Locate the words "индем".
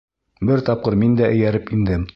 1.79-2.09